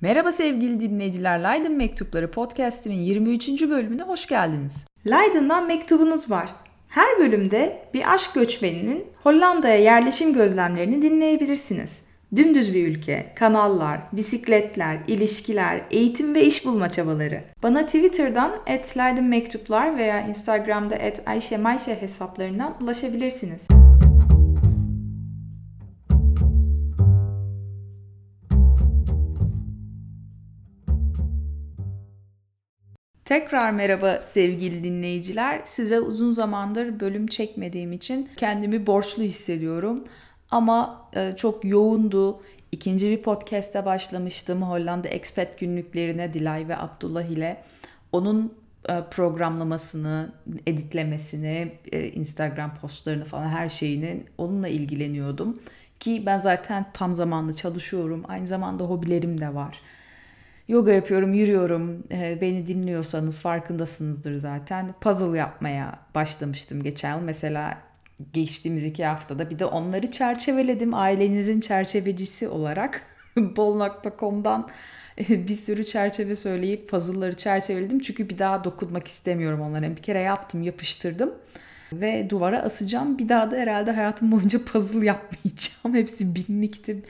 Merhaba 0.00 0.32
sevgili 0.32 0.80
dinleyiciler. 0.80 1.38
Leiden 1.38 1.72
Mektupları 1.72 2.30
podcast'imin 2.30 2.96
23. 2.96 3.62
bölümüne 3.62 4.02
hoş 4.02 4.26
geldiniz. 4.26 4.84
Leiden'dan 5.06 5.66
mektubunuz 5.66 6.30
var. 6.30 6.48
Her 6.88 7.18
bölümde 7.18 7.82
bir 7.94 8.14
aşk 8.14 8.34
göçmeninin 8.34 9.06
Hollanda'ya 9.22 9.76
yerleşim 9.76 10.34
gözlemlerini 10.34 11.02
dinleyebilirsiniz. 11.02 12.02
Dümdüz 12.36 12.74
bir 12.74 12.88
ülke, 12.88 13.32
kanallar, 13.36 14.00
bisikletler, 14.12 14.98
ilişkiler, 15.06 15.80
eğitim 15.90 16.34
ve 16.34 16.44
iş 16.44 16.66
bulma 16.66 16.90
çabaları. 16.90 17.40
Bana 17.62 17.86
Twitter'dan 17.86 18.52
@leidenmektuplar 18.96 19.98
veya 19.98 20.20
Instagram'da 20.20 20.98
@ayşemayşe 21.26 22.02
hesaplarından 22.02 22.74
ulaşabilirsiniz. 22.82 23.77
Tekrar 33.28 33.70
merhaba 33.70 34.22
sevgili 34.26 34.84
dinleyiciler. 34.84 35.60
Size 35.64 36.00
uzun 36.00 36.30
zamandır 36.30 37.00
bölüm 37.00 37.26
çekmediğim 37.26 37.92
için 37.92 38.28
kendimi 38.36 38.86
borçlu 38.86 39.22
hissediyorum. 39.22 40.04
Ama 40.50 41.08
e, 41.16 41.34
çok 41.36 41.64
yoğundu. 41.64 42.40
İkinci 42.72 43.10
bir 43.10 43.22
podcast'e 43.22 43.84
başlamıştım 43.84 44.62
Hollanda 44.62 45.08
Expat 45.08 45.58
günlüklerine 45.58 46.34
Dilay 46.34 46.68
ve 46.68 46.76
Abdullah 46.76 47.22
ile. 47.22 47.62
Onun 48.12 48.54
e, 48.88 49.02
programlamasını, 49.10 50.32
editlemesini, 50.66 51.72
e, 51.92 52.08
Instagram 52.08 52.74
postlarını 52.74 53.24
falan 53.24 53.48
her 53.48 53.68
şeyini 53.68 54.22
onunla 54.38 54.68
ilgileniyordum. 54.68 55.54
Ki 56.00 56.22
ben 56.26 56.38
zaten 56.38 56.86
tam 56.94 57.14
zamanlı 57.14 57.56
çalışıyorum. 57.56 58.24
Aynı 58.28 58.46
zamanda 58.46 58.84
hobilerim 58.84 59.40
de 59.40 59.54
var. 59.54 59.80
Yoga 60.68 60.92
yapıyorum, 60.92 61.34
yürüyorum. 61.34 62.04
E, 62.10 62.40
beni 62.40 62.66
dinliyorsanız 62.66 63.38
farkındasınızdır 63.38 64.38
zaten. 64.38 64.94
Puzzle 65.00 65.38
yapmaya 65.38 65.98
başlamıştım 66.14 66.82
geçen 66.82 67.16
yıl. 67.16 67.22
Mesela 67.22 67.78
geçtiğimiz 68.32 68.84
iki 68.84 69.04
haftada 69.04 69.50
bir 69.50 69.58
de 69.58 69.64
onları 69.64 70.10
çerçeveledim. 70.10 70.94
Ailenizin 70.94 71.60
çerçevecisi 71.60 72.48
olarak 72.48 73.02
bol.com'dan 73.36 74.68
bir 75.28 75.54
sürü 75.54 75.84
çerçeve 75.84 76.36
söyleyip 76.36 76.88
puzzle'ları 76.88 77.36
çerçeveledim. 77.36 78.00
Çünkü 78.00 78.28
bir 78.28 78.38
daha 78.38 78.64
dokunmak 78.64 79.08
istemiyorum 79.08 79.60
onlara. 79.60 79.96
Bir 79.96 80.02
kere 80.02 80.20
yaptım, 80.20 80.62
yapıştırdım 80.62 81.34
ve 81.92 82.30
duvara 82.30 82.62
asacağım. 82.62 83.18
Bir 83.18 83.28
daha 83.28 83.50
da 83.50 83.56
herhalde 83.56 83.90
hayatım 83.90 84.32
boyunca 84.32 84.64
puzzle 84.64 85.06
yapmayacağım. 85.06 85.94
Hepsi 85.94 86.34
binlikti. 86.34 87.02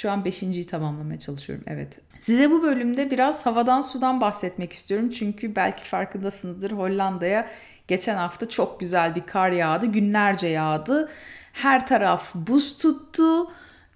Şu 0.00 0.10
an 0.10 0.24
beşinciyi 0.24 0.66
tamamlamaya 0.66 1.18
çalışıyorum. 1.18 1.64
Evet. 1.68 1.98
Size 2.20 2.50
bu 2.50 2.62
bölümde 2.62 3.10
biraz 3.10 3.46
havadan 3.46 3.82
sudan 3.82 4.20
bahsetmek 4.20 4.72
istiyorum. 4.72 5.10
Çünkü 5.10 5.56
belki 5.56 5.84
farkındasınızdır 5.84 6.72
Hollanda'ya 6.72 7.48
geçen 7.88 8.16
hafta 8.16 8.48
çok 8.48 8.80
güzel 8.80 9.14
bir 9.14 9.20
kar 9.20 9.50
yağdı. 9.50 9.86
Günlerce 9.86 10.46
yağdı. 10.46 11.08
Her 11.52 11.86
taraf 11.86 12.34
buz 12.34 12.78
tuttu. 12.78 13.50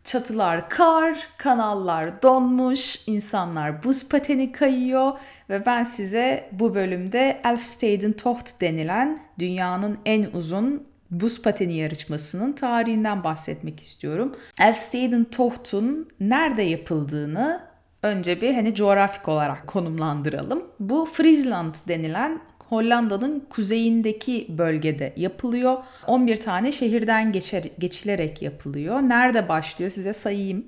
Çatılar 0.04 0.70
kar, 0.70 1.28
kanallar 1.36 2.22
donmuş, 2.22 3.08
insanlar 3.08 3.84
buz 3.84 4.08
pateni 4.08 4.52
kayıyor 4.52 5.18
ve 5.50 5.66
ben 5.66 5.84
size 5.84 6.50
bu 6.52 6.74
bölümde 6.74 7.40
Elfsteden 7.44 8.12
Tocht 8.12 8.60
denilen 8.60 9.18
dünyanın 9.38 9.98
en 10.04 10.24
uzun 10.32 10.93
buz 11.20 11.42
pateni 11.42 11.74
yarışmasının 11.74 12.52
tarihinden 12.52 13.24
bahsetmek 13.24 13.80
istiyorum. 13.80 14.32
Elfsteden 14.60 15.24
Tocht'un 15.24 16.08
nerede 16.20 16.62
yapıldığını 16.62 17.60
önce 18.02 18.40
bir 18.40 18.54
hani 18.54 18.74
coğrafik 18.74 19.28
olarak 19.28 19.66
konumlandıralım. 19.66 20.62
Bu 20.80 21.08
Friesland 21.12 21.74
denilen 21.88 22.40
Hollanda'nın 22.68 23.46
kuzeyindeki 23.50 24.46
bölgede 24.48 25.12
yapılıyor. 25.16 25.84
11 26.06 26.36
tane 26.36 26.72
şehirden 26.72 27.32
geçer, 27.32 27.64
geçilerek 27.78 28.42
yapılıyor. 28.42 29.02
Nerede 29.02 29.48
başlıyor 29.48 29.90
size 29.90 30.12
sayayım 30.12 30.66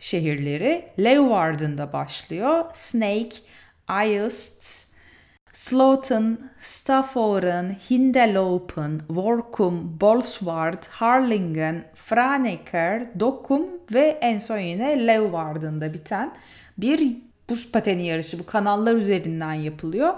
şehirleri. 0.00 0.88
Leeuwarden'da 0.98 1.92
başlıyor. 1.92 2.64
Snake, 2.74 3.36
Aist, 3.88 4.93
Sloten, 5.54 6.38
Stafforen, 6.60 7.76
Hindelopen, 7.90 8.98
Workum, 9.08 10.00
Bolsward, 10.00 10.86
Harlingen, 10.90 11.84
Franeker, 11.94 13.20
Dokkum 13.20 13.66
ve 13.92 14.18
en 14.20 14.38
son 14.38 14.58
yine 14.58 15.06
Leeuwarden'da 15.06 15.94
biten 15.94 16.34
bir 16.78 17.16
buz 17.48 17.72
pateni 17.72 18.06
yarışı. 18.06 18.38
Bu 18.38 18.46
kanallar 18.46 18.94
üzerinden 18.94 19.54
yapılıyor. 19.54 20.14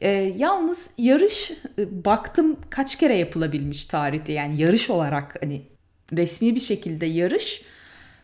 E, 0.00 0.08
yalnız 0.10 0.90
yarış 0.98 1.50
e, 1.78 2.04
baktım 2.04 2.56
kaç 2.70 2.96
kere 2.98 3.16
yapılabilmiş 3.16 3.86
tarihte 3.86 4.32
yani 4.32 4.60
yarış 4.60 4.90
olarak 4.90 5.42
hani 5.42 5.62
resmi 6.12 6.54
bir 6.54 6.60
şekilde 6.60 7.06
yarış 7.06 7.62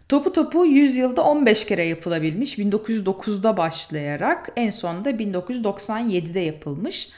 topu 0.08 0.32
topu 0.32 0.66
100 0.66 0.96
yılda 0.96 1.24
15 1.24 1.66
kere 1.66 1.84
yapılabilmiş 1.84 2.58
1909'da 2.58 3.56
başlayarak 3.56 4.48
en 4.56 4.70
sonunda 4.70 5.10
1997'de 5.10 6.40
yapılmış. 6.40 7.10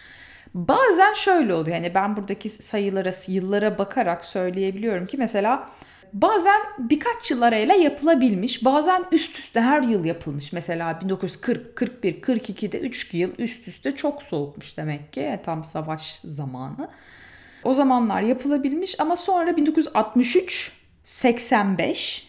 Bazen 0.55 1.13
şöyle 1.13 1.55
oluyor 1.55 1.77
yani 1.77 1.95
ben 1.95 2.17
buradaki 2.17 2.51
sayılara 2.51 3.11
yıllara 3.29 3.79
bakarak 3.79 4.25
söyleyebiliyorum 4.25 5.07
ki 5.07 5.17
mesela 5.17 5.67
Bazen 6.13 6.61
birkaç 6.79 7.31
yıl 7.31 7.43
arayla 7.43 7.75
yapılabilmiş, 7.75 8.65
bazen 8.65 9.05
üst 9.13 9.39
üste 9.39 9.61
her 9.61 9.83
yıl 9.83 10.05
yapılmış. 10.05 10.53
Mesela 10.53 11.01
1940, 11.01 11.77
41, 11.77 12.23
42'de 12.23 12.81
3 12.81 13.15
yıl 13.15 13.31
üst 13.39 13.69
üste 13.69 13.95
çok 13.95 14.23
soğukmuş 14.23 14.77
demek 14.77 15.13
ki 15.13 15.41
tam 15.45 15.65
savaş 15.65 16.21
zamanı. 16.25 16.89
O 17.65 17.75
zamanlar 17.75 18.23
yapılabilmiş 18.23 19.01
ama 19.01 19.17
sonra 19.17 19.57
1963, 19.57 20.73
85 21.03 22.26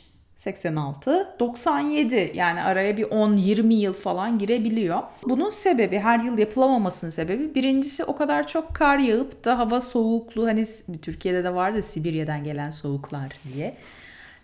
86, 0.47 1.35
97 1.39 2.31
yani 2.35 2.63
araya 2.63 2.97
bir 2.97 3.03
10-20 3.03 3.73
yıl 3.73 3.93
falan 3.93 4.39
girebiliyor. 4.39 5.03
Bunun 5.23 5.49
sebebi 5.49 5.99
her 5.99 6.19
yıl 6.19 6.37
yapılamamasının 6.37 7.11
sebebi 7.11 7.55
birincisi 7.55 8.03
o 8.03 8.15
kadar 8.15 8.47
çok 8.47 8.75
kar 8.75 8.97
yağıp 8.97 9.45
da 9.45 9.59
hava 9.59 9.81
soğuklu 9.81 10.47
hani 10.47 10.65
Türkiye'de 11.01 11.43
de 11.43 11.55
vardı 11.55 11.81
Sibirya'dan 11.81 12.43
gelen 12.43 12.69
soğuklar 12.69 13.33
diye. 13.53 13.77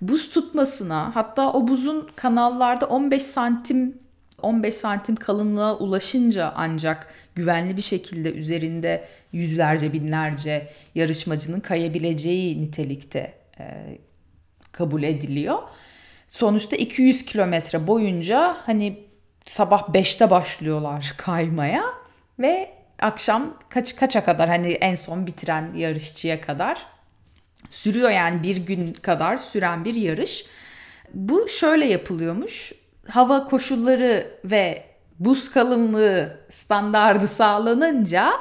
Buz 0.01 0.29
tutmasına 0.29 1.15
hatta 1.15 1.53
o 1.53 1.67
buzun 1.67 2.09
kanallarda 2.15 2.85
15 2.85 3.23
santim 3.23 4.03
15 4.41 4.73
santim 4.73 5.15
kalınlığa 5.15 5.77
ulaşınca 5.77 6.53
ancak 6.55 7.13
güvenli 7.35 7.77
bir 7.77 7.81
şekilde 7.81 8.33
üzerinde 8.33 9.07
yüzlerce 9.31 9.93
binlerce 9.93 10.69
yarışmacının 10.95 11.59
kayabileceği 11.59 12.61
nitelikte 12.61 13.33
e, 13.59 13.97
kabul 14.71 15.03
ediliyor. 15.03 15.57
Sonuçta 16.33 16.75
200 16.75 17.25
kilometre 17.25 17.87
boyunca 17.87 18.57
hani 18.65 18.99
sabah 19.45 19.89
5'te 19.89 20.29
başlıyorlar 20.29 21.13
kaymaya 21.17 21.83
ve 22.39 22.73
akşam 22.99 23.57
kaç 23.69 23.95
kaça 23.95 24.25
kadar 24.25 24.49
hani 24.49 24.71
en 24.71 24.95
son 24.95 25.27
bitiren 25.27 25.73
yarışçıya 25.73 26.41
kadar 26.41 26.85
sürüyor 27.69 28.09
yani 28.09 28.43
bir 28.43 28.57
gün 28.57 28.93
kadar 28.93 29.37
süren 29.37 29.85
bir 29.85 29.95
yarış. 29.95 30.45
Bu 31.13 31.49
şöyle 31.49 31.85
yapılıyormuş. 31.85 32.73
Hava 33.09 33.45
koşulları 33.45 34.27
ve 34.45 34.83
buz 35.19 35.51
kalınlığı 35.51 36.37
standardı 36.49 37.27
sağlanınca 37.27 38.33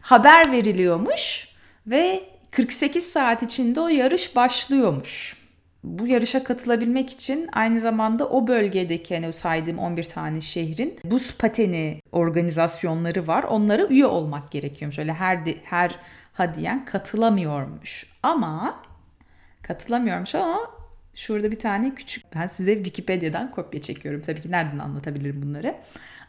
haber 0.00 0.52
veriliyormuş 0.52 1.48
ve 1.86 2.24
48 2.50 3.12
saat 3.12 3.42
içinde 3.42 3.80
o 3.80 3.88
yarış 3.88 4.36
başlıyormuş 4.36 5.41
bu 5.84 6.06
yarışa 6.06 6.44
katılabilmek 6.44 7.10
için 7.10 7.48
aynı 7.52 7.80
zamanda 7.80 8.28
o 8.28 8.46
bölgedeki 8.46 9.14
hani 9.14 9.32
saydığım 9.32 9.78
11 9.78 10.04
tane 10.04 10.40
şehrin 10.40 10.98
buz 11.04 11.38
pateni 11.38 12.02
organizasyonları 12.12 13.26
var. 13.26 13.42
Onlara 13.44 13.86
üye 13.86 14.06
olmak 14.06 14.50
gerekiyormuş. 14.50 14.98
Öyle 14.98 15.12
her 15.12 15.38
her 15.64 15.98
hadiyen 16.32 16.84
katılamıyormuş. 16.84 18.06
Ama 18.22 18.82
katılamıyormuş 19.62 20.34
ama 20.34 20.58
şurada 21.14 21.50
bir 21.50 21.58
tane 21.58 21.94
küçük 21.94 22.34
ben 22.34 22.46
size 22.46 22.74
Wikipedia'dan 22.74 23.50
kopya 23.50 23.82
çekiyorum. 23.82 24.22
Tabii 24.22 24.40
ki 24.40 24.50
nereden 24.50 24.78
anlatabilirim 24.78 25.42
bunları? 25.42 25.74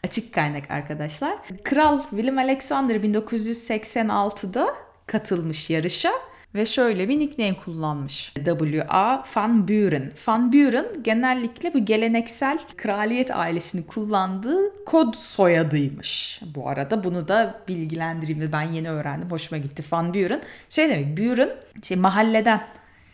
Açık 0.04 0.34
kaynak 0.34 0.70
arkadaşlar. 0.70 1.38
Kral 1.64 2.02
William 2.10 2.38
Alexander 2.38 2.94
1986'da 2.94 4.74
katılmış 5.06 5.70
yarışa 5.70 6.10
ve 6.54 6.66
şöyle 6.66 7.08
bir 7.08 7.18
nickname 7.18 7.56
kullanmış. 7.56 8.32
W.A. 8.34 9.24
Van 9.36 9.68
Buren. 9.68 10.12
Van 10.26 10.52
Buren 10.52 10.86
genellikle 11.02 11.74
bu 11.74 11.84
geleneksel 11.84 12.58
kraliyet 12.76 13.30
ailesini 13.30 13.86
kullandığı 13.86 14.84
kod 14.84 15.14
soyadıymış. 15.14 16.40
Bu 16.54 16.68
arada 16.68 17.04
bunu 17.04 17.28
da 17.28 17.60
bilgilendireyim 17.68 18.40
de 18.40 18.52
ben 18.52 18.62
yeni 18.62 18.90
öğrendim. 18.90 19.30
Hoşuma 19.30 19.58
gitti. 19.58 19.84
Van 19.92 20.14
Buren. 20.14 20.42
Şey 20.68 20.88
demek 20.88 21.18
Buren 21.18 21.50
şey 21.82 21.96
mahalleden 21.96 22.66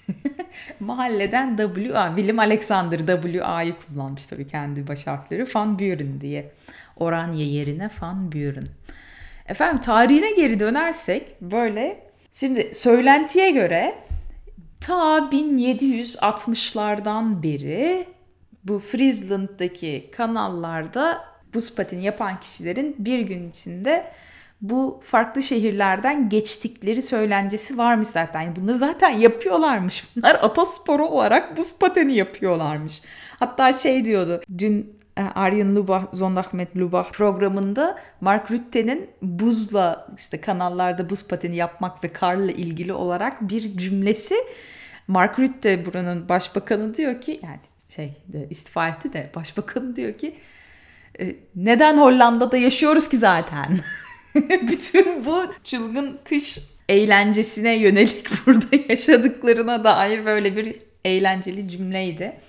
Mahalleden 0.81 1.57
WA, 1.57 2.13
Willem 2.17 2.39
Alexander 2.39 2.99
WA'yı 2.99 3.75
kullanmış 3.77 4.27
tabii 4.27 4.47
kendi 4.47 4.89
baş 4.89 5.07
harfleri 5.07 5.47
Van 5.55 5.79
Buren 5.79 6.21
diye. 6.21 6.53
Oranje 6.97 7.43
yerine 7.43 7.91
Van 8.01 8.33
Buren. 8.33 8.67
Efendim 9.47 9.81
tarihine 9.81 10.33
geri 10.33 10.61
dönersek 10.61 11.41
böyle 11.41 12.10
şimdi 12.33 12.75
söylentiye 12.75 13.51
göre 13.51 13.95
ta 14.81 15.19
1760'lardan 15.19 17.43
beri 17.43 18.07
bu 18.65 18.79
Friesland'daki 18.79 20.11
kanallarda 20.17 21.25
buz 21.55 21.75
pateni 21.75 22.05
yapan 22.05 22.41
kişilerin 22.41 22.97
bir 22.99 23.19
gün 23.19 23.51
içinde 23.51 24.11
bu 24.61 25.01
farklı 25.05 25.43
şehirlerden 25.43 26.29
geçtikleri 26.29 27.03
söylencesi 27.03 27.79
varmış 27.79 28.09
zaten. 28.09 28.43
Yani 28.43 28.57
bunları 28.57 28.79
zaten 28.79 29.11
yapıyorlarmış. 29.11 30.05
Bunlar 30.17 30.35
atasporu 30.35 31.07
olarak 31.07 31.57
buz 31.57 31.79
pateni 31.79 32.17
yapıyorlarmış. 32.17 33.03
Hatta 33.39 33.73
şey 33.73 34.05
diyordu. 34.05 34.41
Dün 34.59 35.00
Arjen 35.23 35.77
Lubach, 35.77 36.05
Zondagmet 36.13 36.77
Lubach 36.77 37.13
programında 37.13 37.99
Mark 38.21 38.51
Rutte'nin 38.51 39.11
buzla 39.23 40.09
işte 40.17 40.41
kanallarda 40.41 41.11
buz 41.11 41.29
pateni 41.29 41.57
yapmak 41.57 42.05
ve 42.05 42.13
karla 42.13 42.53
ilgili 42.53 42.93
olarak 42.93 43.49
bir 43.49 43.79
cümlesi 43.79 44.35
Mark 45.09 45.39
Rutte 45.39 45.87
buranın 45.87 46.29
başbakanı 46.29 46.95
diyor 46.95 47.21
ki 47.21 47.41
yani 47.45 47.61
şey 47.89 48.13
istifa 48.51 48.89
etti 48.89 49.13
de 49.13 49.31
başbakanı 49.35 49.97
diyor 49.97 50.13
ki 50.19 50.37
e, 51.21 51.37
neden 51.57 51.99
Hollanda'da 51.99 52.57
yaşıyoruz 52.57 53.09
ki 53.09 53.19
zaten? 53.19 53.79
Bütün 54.63 55.27
bu 55.27 55.47
çılgın 55.65 56.19
kış 56.25 56.59
eğlencesine 56.89 57.77
yönelik 57.77 58.27
burada 58.47 58.77
yaşadıklarına 58.89 59.85
dair 59.85 60.27
böyle 60.27 60.57
bir 60.57 60.77
eğlenceli 61.05 61.69
cümleydi. 61.69 62.41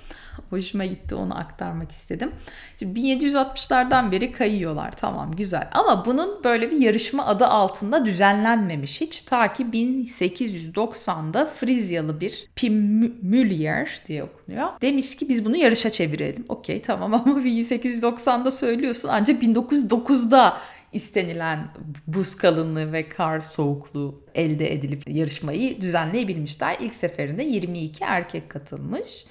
Hoşuma 0.52 0.86
gitti 0.86 1.16
onu 1.16 1.40
aktarmak 1.40 1.92
istedim. 1.92 2.32
Şimdi 2.80 3.00
1760'lardan 3.00 4.12
beri 4.12 4.32
kayıyorlar 4.32 4.92
tamam 4.98 5.32
güzel 5.32 5.70
ama 5.72 6.06
bunun 6.06 6.44
böyle 6.44 6.72
bir 6.72 6.78
yarışma 6.78 7.26
adı 7.26 7.46
altında 7.48 8.06
düzenlenmemiş 8.06 9.02
hiç. 9.02 9.24
Ta 9.24 9.54
ki 9.54 9.64
1890'da 9.64 11.46
Frizyalı 11.46 12.22
bir 12.22 12.50
Pim 12.56 12.74
Müller 13.22 14.02
diye 14.08 14.24
okunuyor. 14.24 14.68
Demiş 14.82 15.16
ki 15.16 15.30
biz 15.30 15.46
bunu 15.46 15.58
yarışa 15.58 15.90
çevirelim. 15.90 16.46
Okey 16.50 16.82
tamam 16.82 17.14
ama 17.28 17.40
1890'da 17.40 18.52
söylüyorsun 18.52 19.10
ancak 19.12 19.44
1909'da 19.44 20.58
istenilen 20.94 21.68
buz 22.08 22.36
kalınlığı 22.36 22.94
ve 22.94 23.10
kar 23.10 23.40
soğukluğu 23.40 24.24
elde 24.36 24.74
edilip 24.74 25.10
yarışmayı 25.10 25.82
düzenleyebilmişler. 25.82 26.78
İlk 26.80 26.96
seferinde 26.96 27.44
22 27.44 28.04
erkek 28.04 28.50
katılmış. 28.50 29.26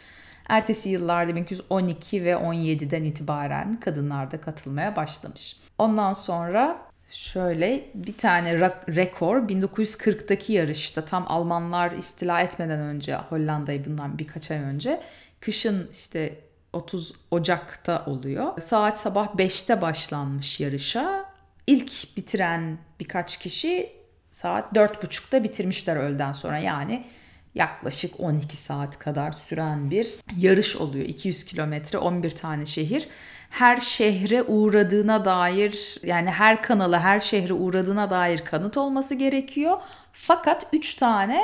Ertesi 0.48 0.88
yıllarda 0.88 1.28
1912 1.34 2.24
ve 2.24 2.32
17'den 2.32 3.02
itibaren 3.02 3.80
kadınlar 3.80 4.30
da 4.30 4.40
katılmaya 4.40 4.96
başlamış. 4.96 5.56
Ondan 5.78 6.12
sonra 6.12 6.78
şöyle 7.10 7.84
bir 7.94 8.18
tane 8.18 8.60
rekor 8.96 9.36
1940'daki 9.36 10.52
yarışta 10.52 11.04
tam 11.04 11.24
Almanlar 11.28 11.92
istila 11.92 12.40
etmeden 12.40 12.80
önce 12.80 13.16
Hollanda'yı 13.16 13.84
bundan 13.84 14.18
birkaç 14.18 14.50
ay 14.50 14.58
önce 14.58 15.02
kışın 15.40 15.88
işte 15.92 16.40
30 16.72 17.12
Ocak'ta 17.30 18.04
oluyor. 18.06 18.60
Saat 18.60 18.98
sabah 18.98 19.34
5'te 19.34 19.82
başlanmış 19.82 20.60
yarışa. 20.60 21.24
İlk 21.66 22.16
bitiren 22.16 22.78
birkaç 23.00 23.36
kişi 23.36 23.92
saat 24.30 24.72
4.30'da 24.72 25.44
bitirmişler 25.44 25.96
öğleden 25.96 26.32
sonra. 26.32 26.58
Yani 26.58 27.06
yaklaşık 27.54 28.20
12 28.20 28.56
saat 28.56 28.98
kadar 28.98 29.32
süren 29.32 29.90
bir 29.90 30.16
yarış 30.38 30.76
oluyor. 30.76 31.04
200 31.04 31.44
kilometre 31.44 31.98
11 31.98 32.30
tane 32.30 32.66
şehir. 32.66 33.08
Her 33.50 33.76
şehre 33.76 34.42
uğradığına 34.42 35.24
dair 35.24 35.98
yani 36.02 36.30
her 36.30 36.62
kanala 36.62 37.00
her 37.00 37.20
şehre 37.20 37.52
uğradığına 37.52 38.10
dair 38.10 38.44
kanıt 38.44 38.76
olması 38.76 39.14
gerekiyor. 39.14 39.82
Fakat 40.12 40.66
3 40.72 40.94
tane 40.94 41.42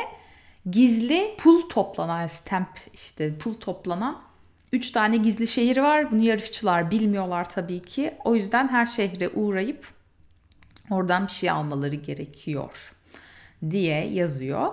gizli 0.70 1.34
pul 1.38 1.68
toplanan 1.68 2.26
stamp 2.26 2.80
işte 2.92 3.38
pul 3.38 3.54
toplanan 3.54 4.20
3 4.72 4.90
tane 4.90 5.16
gizli 5.16 5.46
şehir 5.46 5.76
var. 5.76 6.10
Bunu 6.10 6.22
yarışçılar 6.22 6.90
bilmiyorlar 6.90 7.50
tabii 7.50 7.82
ki. 7.82 8.14
O 8.24 8.34
yüzden 8.34 8.68
her 8.68 8.86
şehre 8.86 9.28
uğrayıp 9.28 9.88
oradan 10.90 11.26
bir 11.26 11.32
şey 11.32 11.50
almaları 11.50 11.94
gerekiyor 11.94 12.92
diye 13.70 14.06
yazıyor. 14.06 14.72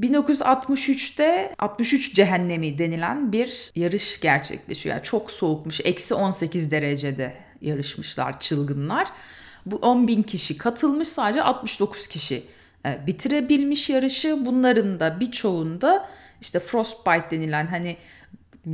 1963'te 0.00 1.54
63 1.58 2.14
cehennemi 2.14 2.78
denilen 2.78 3.32
bir 3.32 3.72
yarış 3.74 4.20
gerçekleşiyor. 4.20 4.94
Yani 4.96 5.04
çok 5.04 5.30
soğukmuş. 5.30 5.80
Eksi 5.84 6.14
18 6.14 6.70
derecede 6.70 7.34
yarışmışlar 7.60 8.40
çılgınlar. 8.40 9.08
Bu 9.66 9.76
10 9.76 10.08
bin 10.08 10.22
kişi 10.22 10.58
katılmış 10.58 11.08
sadece 11.08 11.42
69 11.42 12.08
kişi 12.08 12.42
e, 12.86 13.06
bitirebilmiş 13.06 13.90
yarışı. 13.90 14.46
Bunların 14.46 15.00
da 15.00 15.20
birçoğunda 15.20 16.08
işte 16.40 16.60
frostbite 16.60 17.30
denilen 17.30 17.66
hani 17.66 17.96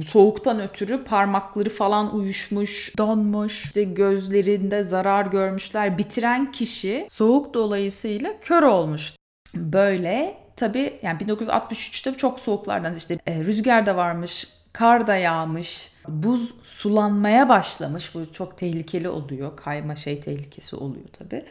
soğuktan 0.06 0.60
ötürü 0.60 1.04
parmakları 1.04 1.70
falan 1.70 2.14
uyuşmuş, 2.14 2.92
donmuş, 2.98 3.64
işte 3.64 3.84
gözlerinde 3.84 4.84
zarar 4.84 5.26
görmüşler. 5.26 5.98
Bitiren 5.98 6.52
kişi 6.52 7.06
soğuk 7.10 7.54
dolayısıyla 7.54 8.40
kör 8.40 8.62
olmuş. 8.62 9.12
Böyle 9.54 10.43
tabii 10.56 10.98
yani 11.02 11.18
1963'te 11.22 12.16
çok 12.16 12.40
soğuklardan 12.40 12.94
işte 12.94 13.18
e, 13.26 13.44
rüzgar 13.44 13.86
da 13.86 13.96
varmış, 13.96 14.48
kar 14.72 15.06
da 15.06 15.16
yağmış, 15.16 15.92
buz 16.08 16.54
sulanmaya 16.62 17.48
başlamış. 17.48 18.14
Bu 18.14 18.32
çok 18.32 18.58
tehlikeli 18.58 19.08
oluyor. 19.08 19.56
Kayma 19.56 19.96
şey 19.96 20.20
tehlikesi 20.20 20.76
oluyor 20.76 21.08
tabii. 21.18 21.44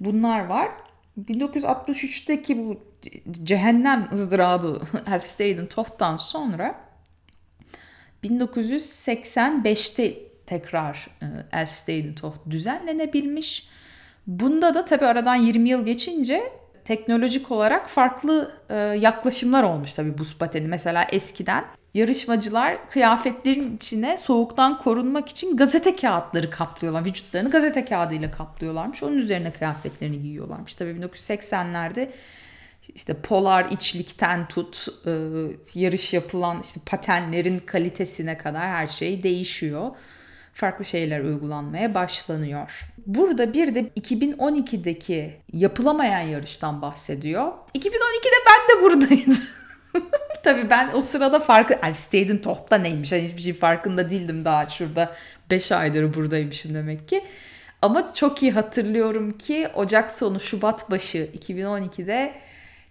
Bunlar 0.00 0.46
var. 0.46 0.68
1963'teki 1.18 2.58
bu 2.58 2.80
cehennem 3.42 4.08
ızdırabı 4.12 4.80
Elfstein 5.06 5.66
Toht'tan 5.66 6.16
sonra 6.16 6.80
1985'te 8.24 10.14
tekrar 10.46 11.08
e, 11.22 11.26
Elfstein 11.52 12.14
Toht 12.14 12.50
düzenlenebilmiş. 12.50 13.68
Bunda 14.26 14.74
da 14.74 14.84
tabii 14.84 15.06
aradan 15.06 15.34
20 15.34 15.68
yıl 15.68 15.84
geçince 15.86 16.52
teknolojik 16.88 17.50
olarak 17.50 17.90
farklı 17.90 18.52
e, 18.68 18.76
yaklaşımlar 18.76 19.62
olmuş 19.62 19.92
tabii 19.92 20.18
buz 20.18 20.38
pateni. 20.38 20.68
Mesela 20.68 21.04
eskiden 21.12 21.64
yarışmacılar 21.94 22.90
kıyafetlerin 22.90 23.76
içine 23.76 24.16
soğuktan 24.16 24.78
korunmak 24.78 25.28
için 25.28 25.56
gazete 25.56 25.96
kağıtları 25.96 26.50
kaplıyorlar. 26.50 27.04
Vücutlarını 27.04 27.50
gazete 27.50 27.84
kağıdıyla 27.84 28.30
kaplıyorlarmış. 28.30 29.02
Onun 29.02 29.18
üzerine 29.18 29.52
kıyafetlerini 29.52 30.22
giyiyorlarmış. 30.22 30.74
Tabii 30.74 30.90
1980'lerde 30.90 32.10
işte 32.94 33.14
polar 33.14 33.66
içlikten 33.70 34.48
tut 34.48 34.86
e, 35.06 35.10
yarış 35.74 36.12
yapılan 36.12 36.60
işte 36.60 36.80
patenlerin 36.86 37.58
kalitesine 37.58 38.38
kadar 38.38 38.62
her 38.62 38.86
şey 38.88 39.22
değişiyor 39.22 39.90
farklı 40.58 40.84
şeyler 40.84 41.20
uygulanmaya 41.20 41.94
başlanıyor. 41.94 42.88
Burada 43.06 43.52
bir 43.52 43.74
de 43.74 43.80
2012'deki 43.80 45.36
yapılamayan 45.52 46.20
yarıştan 46.20 46.82
bahsediyor. 46.82 47.52
2012'de 47.74 48.38
ben 48.46 48.76
de 48.76 48.82
buradaydım. 48.82 49.38
Tabii 50.44 50.70
ben 50.70 50.90
o 50.94 51.00
sırada 51.00 51.40
farkı 51.40 51.74
Elfstead'in 51.82 52.38
Toht'ta 52.38 52.78
neymiş 52.78 53.12
hani 53.12 53.22
hiçbir 53.22 53.42
şey 53.42 53.52
farkında 53.52 54.10
değildim 54.10 54.44
daha 54.44 54.68
şurada 54.68 55.14
5 55.50 55.72
aydır 55.72 56.14
buradaymışım 56.14 56.74
demek 56.74 57.08
ki. 57.08 57.24
Ama 57.82 58.14
çok 58.14 58.42
iyi 58.42 58.52
hatırlıyorum 58.52 59.38
ki 59.38 59.68
Ocak 59.74 60.12
sonu 60.12 60.40
Şubat 60.40 60.90
başı 60.90 61.30
2012'de 61.38 62.34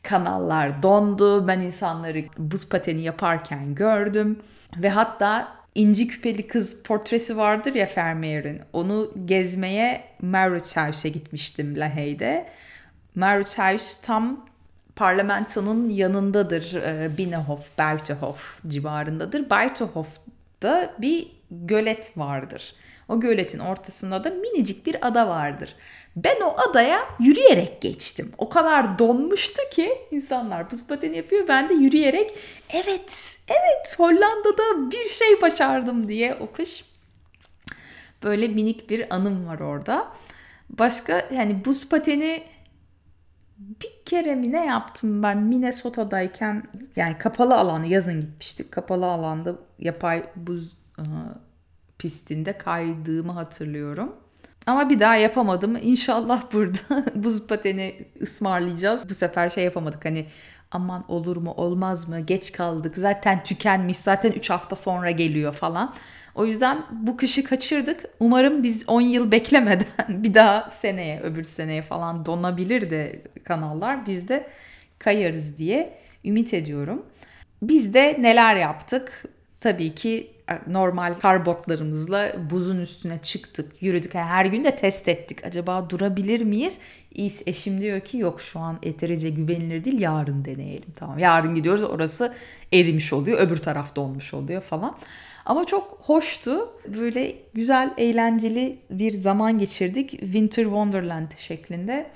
kanallar 0.03 0.83
dondu. 0.83 1.47
Ben 1.47 1.59
insanları 1.59 2.23
buz 2.37 2.69
pateni 2.69 3.01
yaparken 3.01 3.75
gördüm. 3.75 4.39
Ve 4.77 4.89
hatta 4.89 5.56
inci 5.77 6.07
küpeli 6.07 6.47
kız 6.47 6.83
portresi 6.83 7.37
vardır 7.37 7.73
ya 7.75 7.89
Vermeer'in. 7.97 8.61
Onu 8.73 9.13
gezmeye 9.25 10.03
Mauritshuis'e 10.21 11.09
gitmiştim 11.09 11.79
Lahey'de. 11.79 12.49
Mauritshuis 13.15 14.01
tam 14.01 14.45
parlamentonun 14.95 15.89
yanındadır. 15.89 16.73
E, 16.73 17.17
Binnenhof, 17.17 17.77
Buitenhof 17.79 18.63
civarındadır. 18.67 19.49
Buitenhof'da 19.49 20.93
bir 20.99 21.27
gölet 21.51 22.17
vardır. 22.17 22.73
O 23.07 23.19
göletin 23.19 23.59
ortasında 23.59 24.23
da 24.23 24.29
minicik 24.29 24.85
bir 24.85 25.07
ada 25.07 25.27
vardır. 25.27 25.75
Ben 26.17 26.41
o 26.41 26.55
adaya 26.69 26.99
yürüyerek 27.19 27.81
geçtim. 27.81 28.31
O 28.37 28.49
kadar 28.49 28.99
donmuştu 28.99 29.61
ki 29.71 29.97
insanlar 30.11 30.71
buz 30.71 30.87
pateni 30.87 31.17
yapıyor. 31.17 31.47
Ben 31.47 31.69
de 31.69 31.73
yürüyerek 31.73 32.37
evet, 32.69 33.37
evet 33.47 33.95
Hollanda'da 33.97 34.91
bir 34.91 35.09
şey 35.09 35.41
başardım 35.41 36.07
diye 36.07 36.35
o 36.35 36.51
kış. 36.51 36.85
Böyle 38.23 38.47
minik 38.47 38.89
bir 38.89 39.15
anım 39.15 39.47
var 39.47 39.59
orada. 39.59 40.11
Başka 40.69 41.27
yani 41.33 41.65
buz 41.65 41.89
pateni 41.89 42.43
bir 43.57 44.05
kere 44.05 44.35
mi 44.35 44.51
ne 44.51 44.65
yaptım 44.65 45.23
ben 45.23 45.37
Minnesota'dayken 45.37 46.63
yani 46.95 47.17
kapalı 47.17 47.55
alanı 47.55 47.87
yazın 47.87 48.21
gitmiştik. 48.21 48.71
Kapalı 48.71 49.05
alanda 49.05 49.55
yapay 49.79 50.23
buz 50.35 50.73
e, 50.99 51.03
pistinde 51.97 52.57
kaydığımı 52.57 53.31
hatırlıyorum. 53.31 54.15
Ama 54.67 54.89
bir 54.89 54.99
daha 54.99 55.15
yapamadım. 55.15 55.77
İnşallah 55.81 56.43
burada 56.53 57.05
buz 57.15 57.47
pateni 57.47 58.05
ısmarlayacağız. 58.21 59.09
Bu 59.09 59.13
sefer 59.13 59.49
şey 59.49 59.63
yapamadık 59.63 60.05
hani 60.05 60.25
aman 60.71 61.11
olur 61.11 61.37
mu 61.37 61.53
olmaz 61.57 62.09
mı 62.09 62.19
geç 62.19 62.51
kaldık 62.51 62.95
zaten 62.97 63.43
tükenmiş 63.43 63.97
zaten 63.97 64.31
3 64.31 64.49
hafta 64.49 64.75
sonra 64.75 65.11
geliyor 65.11 65.53
falan. 65.53 65.93
O 66.35 66.45
yüzden 66.45 66.85
bu 66.91 67.17
kışı 67.17 67.43
kaçırdık. 67.43 68.05
Umarım 68.19 68.63
biz 68.63 68.83
10 68.89 69.01
yıl 69.01 69.31
beklemeden 69.31 69.85
bir 70.23 70.33
daha 70.33 70.69
seneye 70.69 71.21
öbür 71.21 71.43
seneye 71.43 71.81
falan 71.81 72.25
donabilir 72.25 72.89
de 72.89 73.21
kanallar 73.43 74.05
biz 74.05 74.27
de 74.27 74.47
kayarız 74.99 75.57
diye 75.57 75.97
ümit 76.25 76.53
ediyorum. 76.53 77.05
Biz 77.61 77.93
de 77.93 78.17
neler 78.19 78.55
yaptık? 78.55 79.23
Tabii 79.61 79.95
ki 79.95 80.36
normal 80.67 81.19
kar 81.19 81.45
botlarımızla 81.45 82.35
buzun 82.49 82.79
üstüne 82.79 83.17
çıktık, 83.17 83.81
yürüdük. 83.81 84.15
Yani 84.15 84.27
her 84.27 84.45
gün 84.45 84.63
de 84.63 84.75
test 84.75 85.07
ettik. 85.07 85.45
Acaba 85.45 85.89
durabilir 85.89 86.41
miyiz? 86.41 86.79
İyis 87.13 87.47
eşim 87.47 87.81
diyor 87.81 87.99
ki 87.99 88.17
yok 88.17 88.41
şu 88.41 88.59
an 88.59 88.79
yeterince 88.83 89.29
güvenilir 89.29 89.85
değil 89.85 89.99
yarın 89.99 90.45
deneyelim. 90.45 90.91
Tamam 90.95 91.19
yarın 91.19 91.55
gidiyoruz 91.55 91.83
orası 91.83 92.33
erimiş 92.73 93.13
oluyor 93.13 93.39
öbür 93.39 93.57
taraf 93.57 93.95
donmuş 93.95 94.33
oluyor 94.33 94.61
falan. 94.61 94.97
Ama 95.45 95.65
çok 95.65 95.99
hoştu. 96.01 96.69
Böyle 96.87 97.35
güzel, 97.53 97.93
eğlenceli 97.97 98.79
bir 98.89 99.11
zaman 99.11 99.59
geçirdik. 99.59 100.09
Winter 100.09 100.63
Wonderland 100.63 101.31
şeklinde. 101.37 102.11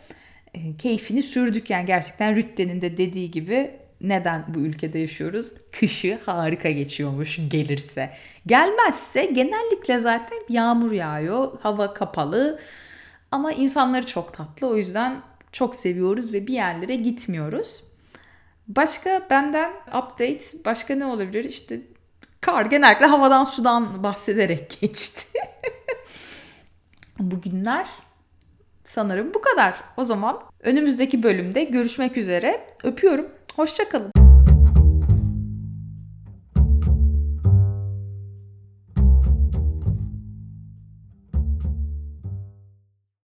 E, 0.54 0.78
keyfini 0.78 1.24
sürdük 1.24 1.70
yani 1.70 1.86
gerçekten 1.86 2.36
Rütte'nin 2.36 2.82
de 2.82 2.98
dediği 2.98 3.32
gibi 3.32 3.72
neden 4.04 4.46
bu 4.48 4.60
ülkede 4.60 5.00
yaşıyoruz? 5.00 5.54
Kışı 5.80 6.20
harika 6.26 6.72
geçiyormuş 6.72 7.40
gelirse. 7.48 8.12
Gelmezse 8.46 9.26
genellikle 9.26 10.00
zaten 10.00 10.40
yağmur 10.50 10.92
yağıyor, 10.92 11.60
hava 11.62 11.94
kapalı. 11.94 12.60
Ama 13.32 13.52
insanları 13.52 14.06
çok 14.06 14.34
tatlı 14.34 14.68
o 14.68 14.76
yüzden 14.76 15.22
çok 15.52 15.76
seviyoruz 15.76 16.34
ve 16.34 16.48
bir 16.48 16.54
yerlere 16.54 16.96
gitmiyoruz. 16.96 17.84
Başka 18.68 19.28
benden 19.30 19.72
update 19.88 20.46
başka 20.66 20.96
ne 20.96 21.06
olabilir? 21.06 21.44
İşte 21.44 21.82
kar 22.42 22.66
genellikle 22.66 23.06
havadan 23.06 23.44
sudan 23.44 24.04
bahsederek 24.04 24.78
geçti. 24.82 25.26
Bugünler 27.20 27.88
sanırım 28.86 29.34
bu 29.34 29.42
kadar. 29.42 29.76
O 29.98 30.04
zaman 30.04 30.42
önümüzdeki 30.60 31.24
bölümde 31.24 31.64
görüşmek 31.64 32.18
üzere. 32.18 32.68
Öpüyorum. 32.84 33.28
Hoşçakalın. 33.56 34.11